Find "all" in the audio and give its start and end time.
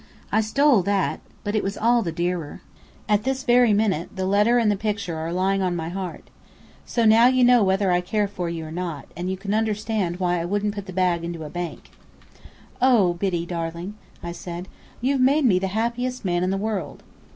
1.77-2.01